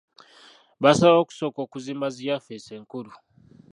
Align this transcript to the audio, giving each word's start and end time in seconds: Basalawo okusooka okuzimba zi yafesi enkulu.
Basalawo 0.81 1.19
okusooka 1.23 1.59
okuzimba 1.65 2.07
zi 2.15 2.23
yafesi 2.29 2.69
enkulu. 2.77 3.11